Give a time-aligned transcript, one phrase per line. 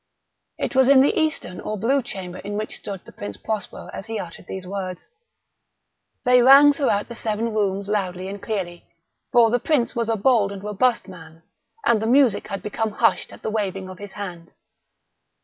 [0.57, 4.07] It was in the eastern or blue chamber in which stood the Prince Prospero as
[4.07, 5.11] he uttered these words.
[6.23, 10.63] They rang throughout the seven rooms loudly and clearly—for the prince was a bold and
[10.63, 11.43] robust man,
[11.85, 14.53] and the music had become hushed at the waving of his hand.